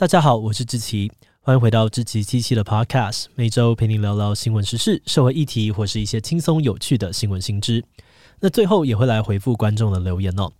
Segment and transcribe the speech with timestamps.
[0.00, 7.84] 大家好，我是志奇，欢迎回到志奇七七的 Podcast，每周陪你聊聊新闻时事、社会议题或是一些轻松有趣的新闻新知。
[8.38, 10.52] 那最后也会来回复观众的留言哦。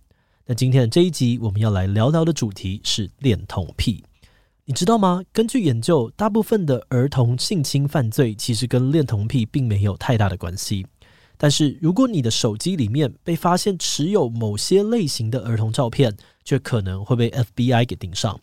[0.45, 4.03] 那今天的这一集我们要来聊聊的主题是恋童癖，
[4.65, 5.23] 你知道吗？
[5.31, 10.85] 根据研究，大部分的儿童性侵犯罪其实跟恋童癖并没有太大的关系。
[11.37, 18.37] 但是如果你的手机里面被发现持有某些类型的儿童照片，却可能会被 FBI 给盯上。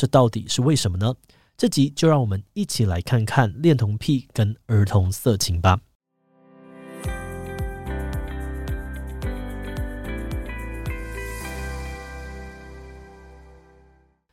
[0.00, 1.14] 这到底是为什么呢？
[1.58, 5.78] 这集就让我们一起来看看恋童癖跟儿童色情吧。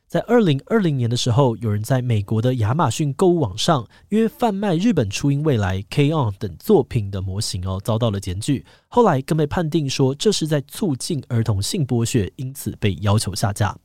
[0.08, 8.66] 在二零二零年的时候，有人在美国的亚马逊购物网上，因为贩卖日本初音未来 K-ON 等作品的模型哦，遭到了检举。
[8.88, 13.78] 后来更被判定说这是在促进儿童性剥削，因此被要求下架。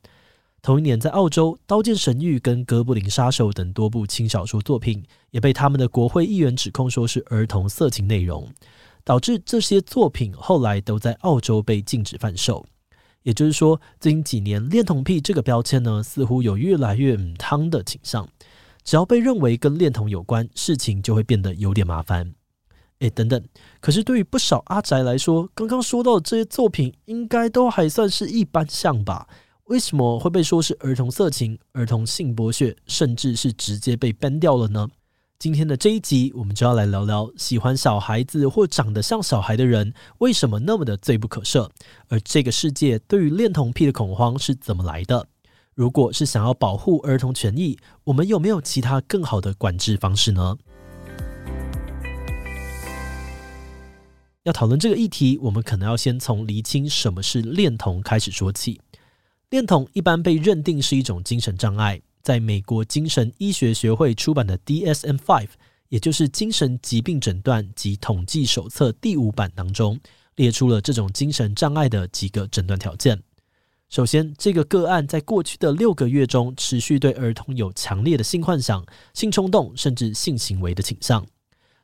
[0.63, 8.49] 同一年，在澳洲，《刀剑神域》跟《哥布林杀手》等多部轻小说作品也被他们的国会议员指控说是儿童色情内容，
[9.03, 12.65] 导致这些作品后来都在澳洲被禁止贩售。
[13.25, 18.29] 也就是说，最近几年“恋童癖”这个标签呢，似乎有越来越母汤的倾向。
[18.85, 22.35] 只要被认为跟恋童有关，事情就会变得有点麻烦。
[23.01, 23.43] 诶，等等，
[23.81, 29.27] 可是对于不少阿宅来说，刚刚说到的这些作品，应该都还算是一般像吧？
[29.73, 34.87] 为什么会被说是儿童色情、儿童性剥削，甚至是直接被 ban 掉了呢？
[35.39, 41.71] 今天的这一集，我们就要来聊聊喜欢小孩子或长得像小孩的人为什么那么的罪不可赦，
[42.09, 45.27] 而这个世界对于恋童癖的恐慌是怎么来的？
[45.73, 50.59] 如果是想要保护儿童权益，我们有没有其他更好的管制方式呢？
[54.43, 58.79] 要讨论这个议题，我们可能要先从厘清什么是恋童开始说起。
[59.53, 65.47] 恋童一般被认定是一种精神障碍，在美国精神医学学会出版的 DSM-5，
[65.91, 70.01] 也就是精神疾病诊断及统计手册第五版当中，
[70.37, 73.23] 列出了这种精神障碍的几个诊断条件。
[73.91, 78.83] 首先，这个个案在过去的六个月中，持续对儿童有强烈的性幻想、
[79.13, 81.27] 性冲动，甚至性行为的倾向。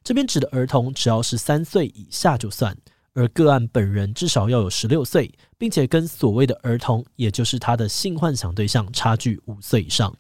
[0.03, 2.75] 这边指的儿童，只要是三岁以下就算。
[3.15, 10.15] 而个案本人至少要有十六岁，并且跟所谓的儿童，也就是他的性幻想对象差距五岁以上。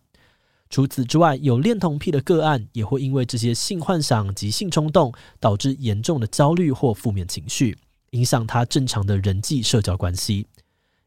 [0.70, 7.78] 除此之外，有恋童癖的个案也会因为这些性幻想及性冲动，导致严重的焦虑或负面情绪，
[8.10, 10.46] 影响他正常的人际社交关系。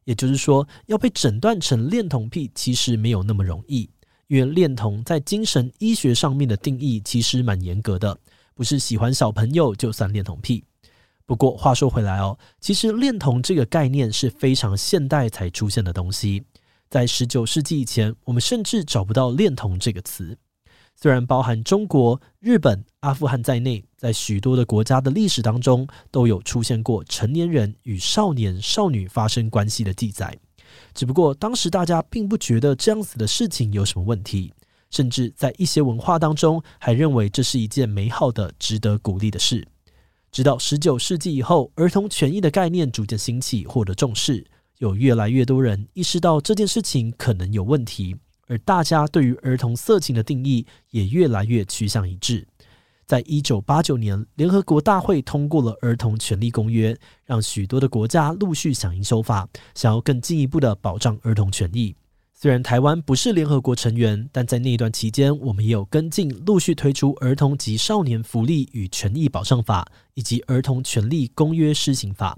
[0.06, 3.88] 也就是说，要被诊断成恋童癖，其实没有那么容易，
[4.28, 8.18] 因为恋童在精神医学上面的定义其实蛮严格的，
[8.56, 10.64] 不是喜欢小朋友就算恋童癖。
[11.32, 16.44] 不过话说回来哦，其实恋童这个概念是非常现代才出现的东西。
[16.90, 20.38] 在十九世纪以前，我们甚至找不到恋童这个词。
[20.94, 30.38] 虽然包含中国、日本、阿富汗在内，在许多的国家的历史当中都有出现过成年人与少年少女发生关系的记载，
[30.94, 34.52] 只不过当时大家并不觉得这样子的事情有什么问题，
[34.90, 39.66] 甚至在一些文化当中还认为这是一件美好的、值得鼓励的事。
[40.32, 44.46] 直到十九世纪以后，儿童权益的概念逐渐兴起，获得重视，
[44.78, 48.16] 有越来越多人意识到这件事情可能有问题，
[48.48, 52.48] 而大家对于儿童色情的定义也越来越趋向一致。
[53.06, 56.94] 在一九八九年，联合国大会通过了《儿童权利公约》，
[57.26, 61.94] 让许多的国家陆续响应修法，想要更进一步的保障儿童权益。
[62.42, 72.36] 虽然台湾不是联合国成员，但在那段期间，我们也有跟进，陆续推出《儿童及少年福利与权益保障法》以及《儿童权利公约施行法》。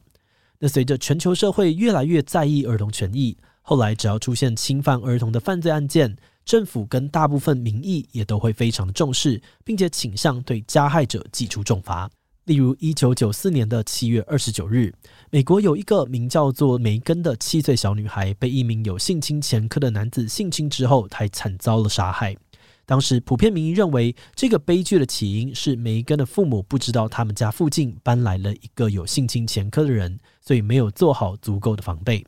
[0.60, 12.12] 那随着全球社会越来越在意儿童权益，后来只要出现侵犯儿童的犯罪案件，政府跟大部分民意也都会非常重视，并且倾向对加害者祭出重罚。
[12.46, 14.94] 例如，一九九四年的七月二十九日，
[15.30, 22.36] 美国有一个名叫做梅根的七岁小女孩，被一名有性侵前科的男子性侵之后，还惨遭了杀害。
[22.86, 32.26] 当时，普遍民意认为，这个悲剧的起因是梅根的父母不知道他们家附近搬来了一个有性侵前科的人，所以没有做好足够的防备。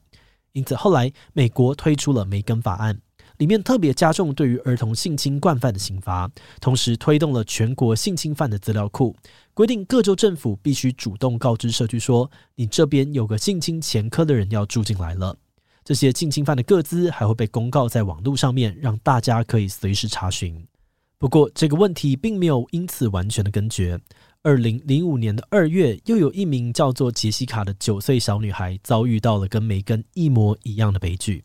[0.53, 3.01] 因此，后来美国推出了梅根法案。
[3.37, 6.29] 里面特别加重对于儿童性侵惯犯的刑罚，
[6.61, 9.15] 同时推动了全国性侵犯的资料库，
[9.53, 15.37] 规定各州政府必须主动告知社区说，你这边有个性侵前科的人要住进来了。
[15.83, 20.65] 这些性侵犯的个资还会被公告在网络上面，让大家可以随时查询。
[21.17, 23.99] 不过这个问题并没有因此完全的根绝。
[24.41, 31.43] 二零零五年的二月，又有一名叫做杰西卡的九岁小女孩遭遇到了跟梅根一模一样的悲剧。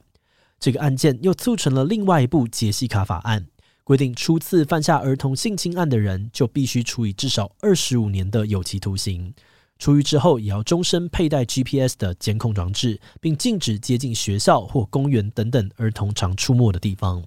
[0.61, 3.47] 这个案件又促成了另外一部杰西卡法案，
[3.83, 9.33] 规定初次犯下儿童性侵案的人就必须处以至少二十五年的有期徒刑，
[9.79, 17.25] 出狱之后也要终身佩戴 GPS 的监控装置，并禁止接近学校或公园等等儿童常出没的地方。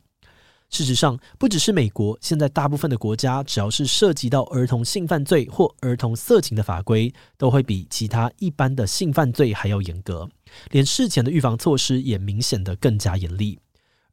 [0.73, 10.27] 事实上，不只是美国，现在大部分的国家，只要是涉及到儿童性犯罪或儿童色情的法规，都会比其他一般的性犯罪还要严格，
[10.71, 13.59] 连事前的预防措施也明显的更加严厉。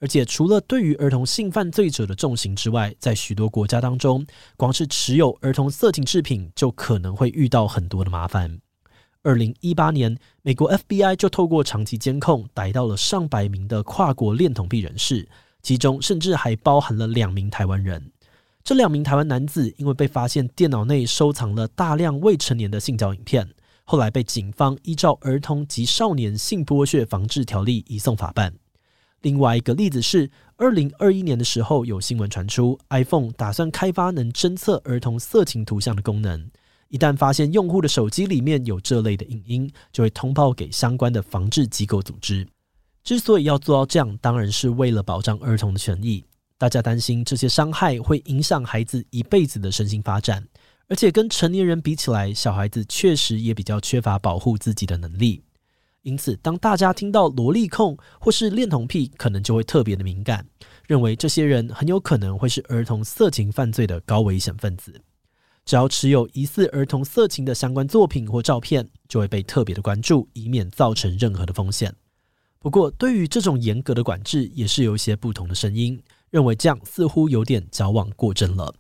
[0.01, 4.27] 而且，除了对于儿童性犯罪者的重刑之外，在许多国家当中，
[4.59, 8.61] 光是持有儿童色情制品就可能会遇到很多的麻烦。
[9.23, 15.27] 二零一八年，美国 FBI 就透过长期监控，逮到了上百名的跨国恋童癖人士。
[15.63, 18.13] 其中甚至还包含了两名台湾人。
[18.63, 23.49] 这两名台湾男子因为被发现电脑内收藏了大量未成年的性交影片，
[23.85, 28.55] 后来被警方依照《儿童及少年性剥削防治条例》移送法办。
[29.23, 36.51] 另外一个例子是，二零二一年的时候，有新闻传出，iPhone 打算开发能侦测儿童色情图像的功能。
[36.89, 42.47] 一旦发现用户的手机里面有这类的影音，就会通报给相关的防治机构组织。
[43.03, 46.25] 之所以要做到这样，当然是为了保障儿童的权益。
[46.59, 50.47] 大家担心这些伤害会影响孩子一辈子的身心发展，
[50.89, 55.43] 而且跟成年人比起来，小孩子确实也比较缺乏保护自己的能力。
[56.03, 60.47] 因此，当大家听到萝莉控或是恋童癖，可能就会特别的敏感，
[60.87, 65.01] 认为这些人很有可能会是儿童色情犯罪的高危险分子。
[65.65, 71.95] 只要持有疑似儿童色情的相关作品或照片，就会被特别的关注，以免造成任何的风险。
[72.63, 75.99] 不过，对于这种严格的管制，也是有一些不同的声音，
[76.29, 78.75] 认为这样似乎有点矫枉过正了。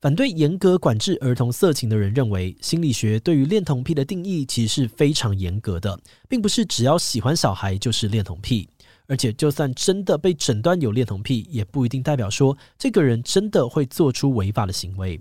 [0.00, 6.00] 反对严格管制儿童色情的人认为，心理学对于恋童癖的定义其实是非常严格的，
[6.30, 8.66] 并不是只要喜欢小孩就是恋童癖，
[9.06, 15.20] 而且就算真的被诊断有恋童癖，也不一定代表说这个人真的会做出违法的行为。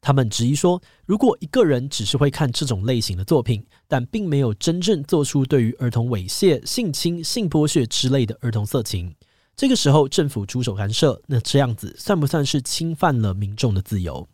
[0.00, 9.14] 他们质疑说，如果一个人只是会看这种类型的作品，但并没有真正做出对于儿童猥亵、性侵、性剥削之类的儿童色情，
[9.56, 14.26] 这个时候政府出手干涉，那这样子算不算是侵犯了民众的自由？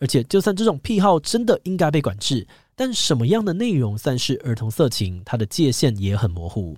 [0.00, 6.76] 而且，就算这种癖好真的应该被管制，但什么样的内容算是儿童色情，它的界限也很模糊。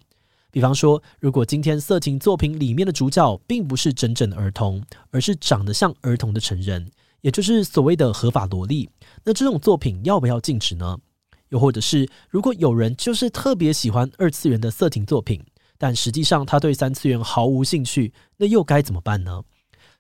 [0.51, 6.91] 比方说，如果今天色情作品里面的主角并不是真正的儿童，而是长得像儿童的成人。
[7.21, 8.89] 也就是所谓的合法萝莉，
[9.25, 10.99] 那这种作品要不要禁止呢？
[11.49, 15.41] 又或者是，如果有人就是特别喜欢二次元的色情作品，
[15.79, 19.43] 但实际上他对三次元毫无兴趣，那又该怎么办呢？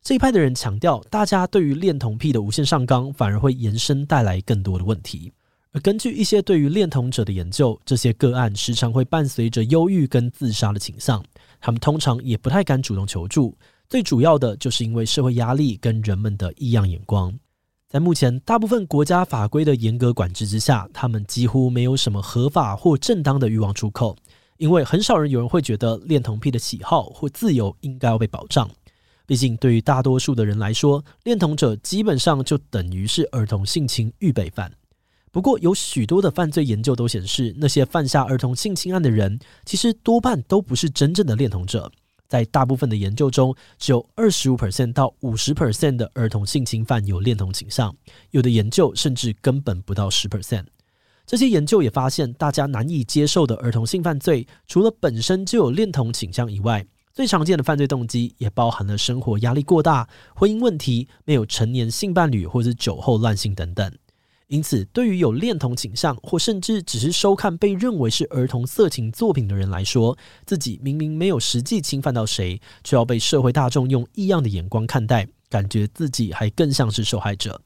[0.02, 5.32] 这一派的人强调，大家对于恋童癖的无限上纲，反而会延伸带来更多的问题。
[5.72, 11.22] 而根据一些对于恋童者的研究，这些个案时常会伴随着忧郁跟自杀的倾向，
[11.60, 13.56] 他们通常也不太敢主动求助。
[13.88, 17.32] 最主要的就是因为社会压力跟人们的异样眼光，
[17.88, 24.16] 在目前大部分国家法规的严格管制之下，他们几乎没有什么合法或正当的欲望出口，
[24.58, 28.68] 因为很少人有人会觉得恋童癖的喜好或自由应该要被保障。
[29.24, 34.72] 毕竟对于大多数的人来说，恋童者基本上就等于是儿童性侵预备犯。
[35.30, 41.92] 不过有许多的犯罪研究都显示，那些犯下儿童性侵案的人，其实多半都不是真正的恋童者。
[42.28, 47.94] 在大部分的研究中，只有二十五 percent 到五十 percent 的儿童性侵犯有恋童倾向，
[48.31, 50.65] 有的研究甚至根本不到十 percent。
[51.27, 63.91] 这些研究也发现，大家难以接受的儿童性犯罪，除了本身就有恋童倾向以外，最常见的犯罪动机也包含了生活压力过大、婚姻问题、没有成年性伴侣或是酒后乱性等等。
[64.48, 77.60] 因此，对于有恋童倾向或甚至只是收看被认为是儿童色情作品的人来说，自己明明没有实际侵犯到谁，却要被社会大众用异样的眼光看待，感觉自己还更像是受害者。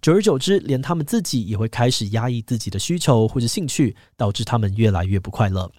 [0.00, 5.70] 久而久之，连他们自己也会开始压抑自己的需求或者兴趣，导致他们越来越不快乐。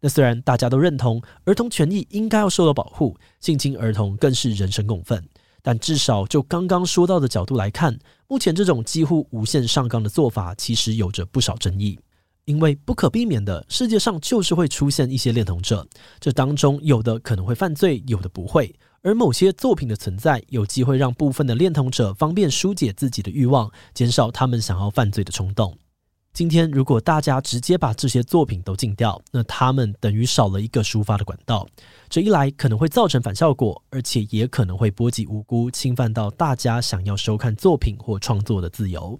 [0.00, 5.24] 那虽然大家都认同儿童权益应该要受到保护，性侵儿童更是人神共愤。
[5.66, 11.98] 但至少就刚刚说到的角度来看，目前这种几乎无限上纲的做法，其实有着不少争议。
[12.44, 15.86] 因为不可避免的，世界上就是会出现一些恋童者，
[16.20, 18.74] 这当中有的可能会犯罪，有的不会。
[19.00, 25.74] 而某些作品的存在，有机会让部分的恋童者方便疏解自己的欲望，减少他们想要犯罪的冲动。
[26.34, 31.64] 今天，如果大家直接把这些作品都禁掉，那他们等于少了一个抒发的管道。
[32.08, 39.16] 这一来可能会造成反效果，而且也可能会波及无辜，侵犯到大家想要收看作品或创作的自由。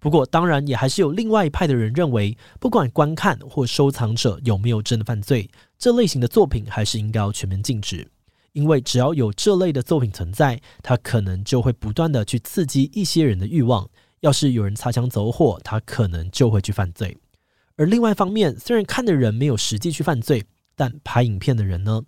[0.00, 5.48] 不过，当然也还是有另外一派的人认为，不管观看或收藏者有没有真的犯罪，
[5.78, 8.10] 这类型的作品还是应该要全面禁止。
[8.52, 13.88] 因为只要有这类的作品存在，它可能就会不断的去刺激一些人的欲望。
[14.20, 17.16] 要是有人擦枪走火，他可能就会去犯罪。
[17.76, 20.44] 而另外一方面，虽然看的人没有实际去犯罪，
[20.74, 22.02] 但拍影片的人呢？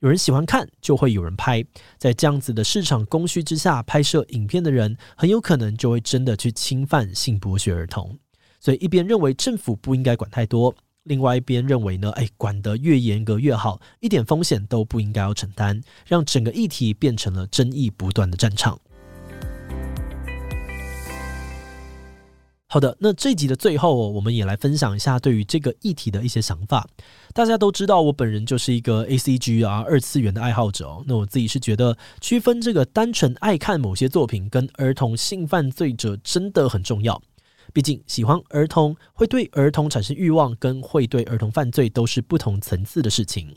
[0.00, 1.64] 有人喜欢看，就会有人拍。
[1.96, 8.16] 在这样子的市场供需之下，拍摄影片的人很有可能就会真的去侵犯性剥削儿童。
[8.60, 18.78] 所以一边认为政府不应该管太多，另外一边认为呢，哎，管得越严格越好，一点风险都不应该要承担，让整个议题变成了争议不断的战场。
[22.68, 26.84] 好的，那这集的最后哦，我们也来分享一下对于这个议题的一些想法。
[27.32, 31.04] 大家都知道，我本人就是一个 ACG 啊二次元的爱好者哦。
[31.06, 37.22] 那我自己是觉得，区分这个单纯爱看某些作品跟儿童性犯罪者真的很重要。
[37.72, 43.54] 毕竟，喜欢儿童会对儿童产生欲望，跟会对儿童犯罪都是不同层次的事情。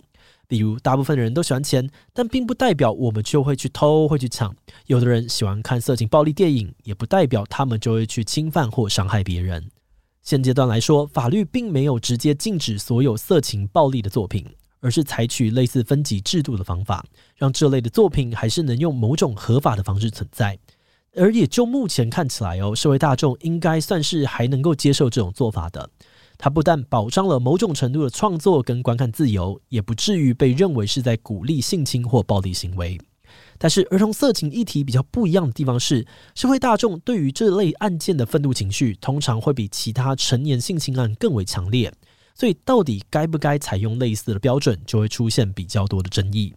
[0.47, 4.55] 比如，大部分的人都喜欢钱，但并不代表我们就会去偷、会去抢。
[4.87, 9.69] 有的人喜欢看色情暴力电影，也不代表他们就会去侵犯或伤害别人。
[10.21, 14.45] 现阶段来说，法律并没有直接禁止所有色情暴力的作品，
[14.79, 17.05] 而是采取类似分级制度的方法，
[17.35, 20.57] 让这类的作品还是能用某种合法的方式存在。
[21.15, 25.89] 而也就目前看起来哦，社会大众应该算是还能够接受这种做法的。
[26.41, 32.97] 它不但保障了某种程度的创作跟观看自由，也不至于被认为是在鼓励性侵或暴力行为。
[33.57, 41.93] 但是，儿童色情议题比较不一样的地方是，社会大众对于这类案件的愤怒情绪，通常会比其他成年性侵案更为强烈。
[42.33, 46.53] 所以，到底该不该采用类似的标准，就会出现比较多的争议。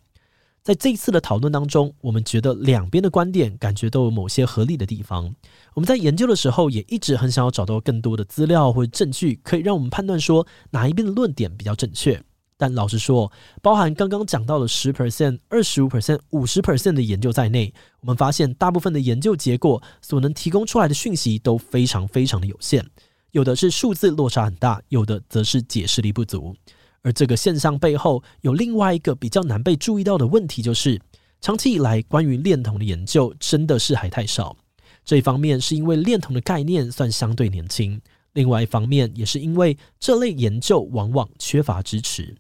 [0.63, 5.35] 在这一次的讨论当中，我们觉得两边的观点感觉都有某些合理的地方。
[5.75, 12.23] 我们在研究的时候，也一直很想要找到更多的资料或者证据，可以让我们判断说哪一边的论点比较正确。
[12.57, 22.87] 但老实说，包含刚刚讲到的十 percent、二十五 percent、五十 percent 的研究在内，我们发现大部分的研究结果所能提供出来的讯息都非常非常的有限，
[23.33, 26.55] 有的是数字落差很大，有的则是解释力不足。
[27.03, 31.01] 而这个现象背后有另外一个比较难被注意到的问题，就是
[31.41, 34.57] 长期以来关于恋童的研究真的是还太少。
[35.05, 38.01] 这一方面是因为恋童的概念算相对年轻，
[38.35, 42.37] 另外一方面也是因为这类研究往往缺乏支持。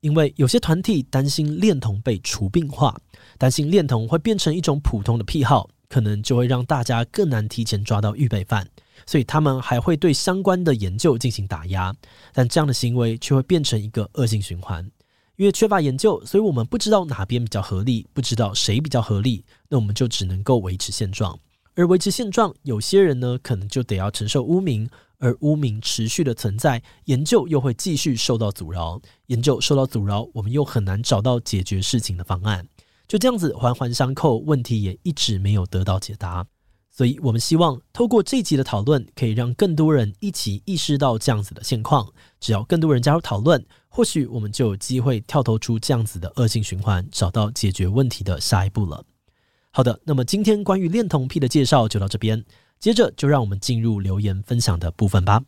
[0.00, 3.00] 因为有些团体担心恋童被除病化，
[3.38, 8.68] 担心恋童会变成一种普通的癖好，可能就会让大家更难提前抓到预备犯。
[9.06, 11.94] 所以他们还会对相关的研究进行打压，
[12.32, 14.90] 但这样的行为却会变成一个恶性循环。
[15.36, 21.38] 因为缺乏研究，所以我们不知道哪边比较合理，不知道谁比较合理，那我们就只能够维持现状。
[21.74, 29.00] 而维持现状，有些人呢可能就得要承受污名，而污名持续的存在，研究又会继续受到阻挠。
[29.28, 32.68] 研究受到阻挠，我们又很难找到解决事情的方案。
[33.08, 36.46] 就这样子环环相扣，问题也一直没有得到解答。
[36.94, 42.12] 所以，我们希望透过这集的讨论，可以让更多人一起意识到这样子的现况。
[42.38, 49.02] 只要更多人加入讨论，或许我们就有机会跳脱出这样子的恶性循环，找到解决问题的下一步了。
[49.70, 52.44] 好的，那么今天关于恋童癖的介绍就到这边，
[52.78, 55.42] 接着就让我们进入留言分享的部分吧。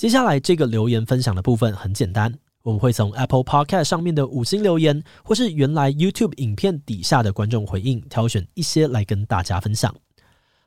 [0.00, 9.94] 接下来这个留言分享的部分很简单，我们会从 Apple Podcast 上面的五星留言，或是原来 YouTube 影片底下的观众回应，挑选一些来跟大家分享。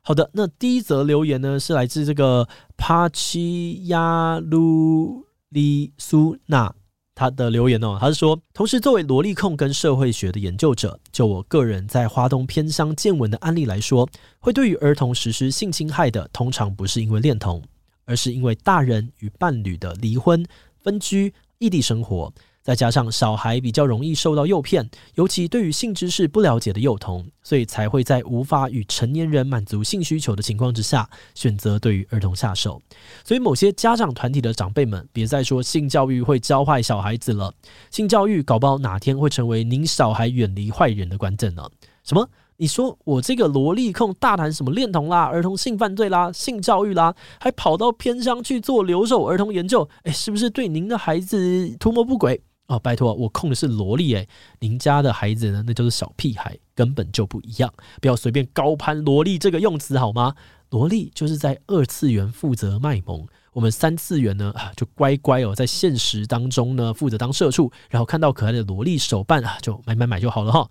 [0.02, 6.72] 好的，那第一则留言呢，是来自这个帕奇亚鲁里苏娜，
[7.12, 17.60] 他的留言哦，他是说，同时作为萝莉控跟社会学的研究者，就我个人在花东偏乡见闻的案例来说，会对于儿童实施性侵害的，通常不是因为恋童。
[18.04, 20.44] 而是因为大人与伴侣的离婚、
[20.80, 22.32] 分居、异地生活，
[22.62, 32.80] 再加上小孩比较容易受到诱骗，尤其对于性知识不了解的幼童，所以才会在无法与成年人满足性需求的情况之下，选择对于儿童下手。
[33.22, 37.52] 所以，某些家长团体的长辈们，别再说性教育会教坏小孩子了，
[37.90, 41.68] 性教育搞不好哪天会成为您小孩远离坏人的关键呢？
[42.02, 42.28] 什么？
[42.56, 52.40] 你说我这个萝莉控大谈什么恋童啦、儿童性犯罪啦、性教育啦，还跑到偏乡去做留守儿童研究，诶，是不是对您的孩子图谋不轨？
[52.66, 54.26] 哦，拜托，我控的是萝莉诶，
[54.60, 57.70] 您家的孩子呢，那就是小屁孩，根本就不一样，
[58.00, 60.34] 不要随便高攀萝莉这个用词好吗？
[60.70, 63.26] 萝莉就是在二次元负责卖萌。
[63.52, 70.68] 我们三次元呢啊就乖乖哦，在现实当中呢负责当社畜，然后看到可爱的萝莉手办啊就买买买就好了哈。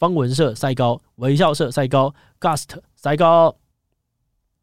[0.00, 3.54] 方文社塞高，微笑社塞高，Gust 塞高。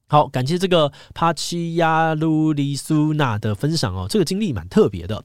[0.07, 5.23] 好，感谢这个帕奇亚鲁里苏娜的分享哦，这个经历蛮特别的。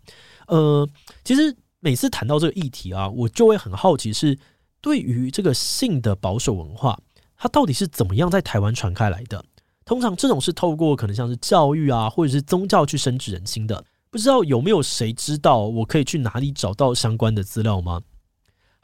[0.49, 0.87] 呃，
[1.25, 4.39] 其实每次谈到这个议题啊，我就会很好奇是
[4.83, 6.99] 对于这个性的保守文化，
[7.39, 9.43] 它到底是怎么样在台湾传开来的？
[9.87, 13.83] 通常这种是透过可能像是教育啊，或者是宗教去深植人心的。
[14.11, 18.03] 不知道有没有谁知道，我可以去哪里找到相关的资料吗？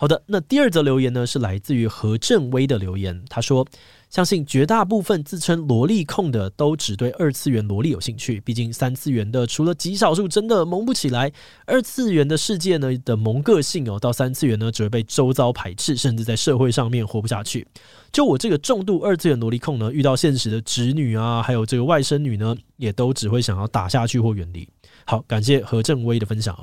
[0.01, 3.67] 好的，那第二则留言呢，是来自于何正威的留言，他说。
[4.11, 11.31] 相信绝大部分自称萝莉控的都只对二次元萝莉有兴趣，毕竟三次元的除了极少数真的萌不起来，
[11.67, 17.67] 二次元的世界呢的萌个性哦，到三次元呢只会被周遭排斥，甚至在社会上面活不下去。
[18.11, 24.67] 就我这个重度二次元萝莉控呢，遇到现实的侄女啊，还有这个外甥女呢，也都只会想要打下去或远离。
[25.05, 26.59] 好，感谢何正威的分享。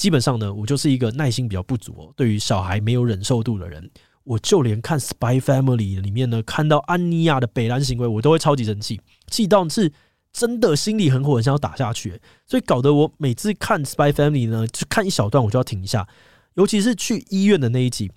[0.00, 3.90] 基本上呢，我就是一个耐心比较不足哦，对于小孩没有忍受度的人。
[4.24, 9.92] 我就连看《Spy Family》里面呢，看到安妮亚的北兰行为，我都会超级生气，气到是
[10.32, 12.18] 真的心里很火，很想要打下去。
[12.46, 16.08] 所以搞得我每次看《Spy Family》呢，就看一小段我就要停一下，
[16.54, 18.10] 尤其是去医院的那一集，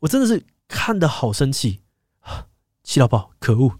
[0.00, 1.82] 我真的是看得好生气，
[2.82, 3.74] 气到爆，可恶！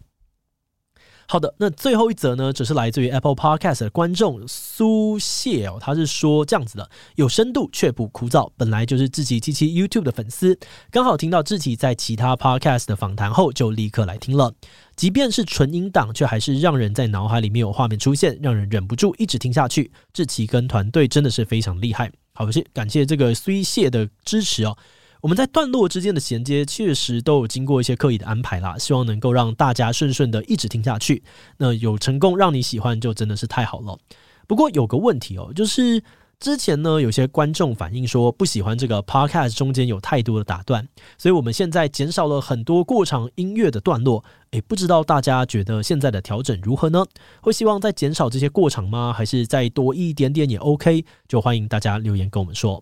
[1.30, 10.58] 好的，那最后一则呢，则是来自于 Apple Podcast 的观众苏谢哦，他是说这样子的：有深度却不枯燥，本来就是志奇七七 YouTube 的粉丝，
[10.90, 14.54] 刚好听到志奇在其他 Podcast 的访谈后，就立刻来听了。
[14.96, 19.92] 即便是纯音档，却还是让人在脑海里面有画面出现，让人忍不住一直听下去。
[20.14, 24.74] 志奇跟团队真的是非常厉害，好，谢感谢这个苏谢的支持哦。
[25.20, 31.22] 我们在段落之间的衔接确实都有经过一些刻意的安排啦，希望能够让大家顺顺的一直听下去。
[31.56, 33.98] 那有成功让你喜欢，就真的是太好了。
[34.46, 36.02] 不过有个问题哦，就是
[36.38, 40.86] 之前呢有些观众反映说不喜欢这个 podcast 中间有太多的打断，
[41.18, 44.22] 所以我们现在减少了很多过场音乐的段落。
[44.52, 47.04] 诶，不知道大家觉得现在的调整如何呢？
[47.40, 49.12] 会希望再减少这些过场吗？
[49.12, 51.04] 还是再多一点点也 OK？
[51.26, 52.80] 就欢迎大家留言跟我们说。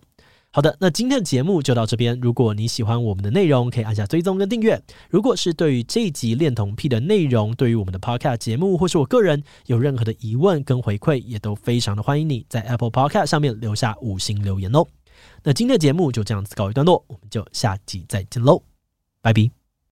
[0.57, 2.19] 好的，那今天的节目就到这边。
[2.19, 4.81] 如果你喜欢我们的内容，可以按下追踪跟订阅。
[5.07, 14.83] 如果是对于这一集恋童癖的内容，对于我们的 Podcast 节目或是我个人有任何的疑问跟回馈，也都非常的欢迎你在 Apple Podcast 上面留下五星留言哦。
[15.43, 18.63] 那今天的节目就这样子告一段落，我们就下集再见喽，
[19.21, 19.66] 拜拜。